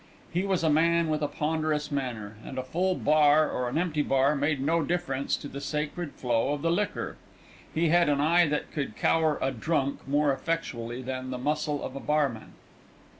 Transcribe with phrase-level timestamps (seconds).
[0.33, 4.01] He was a man with a ponderous manner, and a full bar or an empty
[4.01, 7.17] bar made no difference to the sacred flow of the liquor.
[7.71, 11.95] He had an eye that could cower a "drunk" more effectually than the muscle of
[11.95, 12.53] a barman.